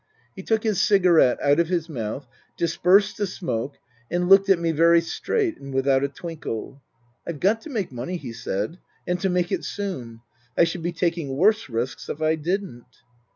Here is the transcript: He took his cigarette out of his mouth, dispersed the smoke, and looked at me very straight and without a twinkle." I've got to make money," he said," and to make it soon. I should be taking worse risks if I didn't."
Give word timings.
He 0.35 0.41
took 0.41 0.63
his 0.63 0.81
cigarette 0.81 1.39
out 1.43 1.59
of 1.59 1.67
his 1.69 1.87
mouth, 1.87 2.27
dispersed 2.57 3.17
the 3.17 3.27
smoke, 3.27 3.77
and 4.09 4.27
looked 4.27 4.49
at 4.49 4.57
me 4.57 4.71
very 4.71 4.99
straight 4.99 5.59
and 5.59 5.71
without 5.71 6.03
a 6.03 6.07
twinkle." 6.07 6.81
I've 7.27 7.39
got 7.39 7.61
to 7.61 7.69
make 7.69 7.91
money," 7.91 8.17
he 8.17 8.33
said," 8.33 8.79
and 9.07 9.19
to 9.19 9.29
make 9.29 9.51
it 9.51 9.63
soon. 9.63 10.21
I 10.57 10.63
should 10.63 10.81
be 10.81 10.91
taking 10.91 11.37
worse 11.37 11.69
risks 11.69 12.09
if 12.09 12.19
I 12.19 12.33
didn't." 12.33 12.87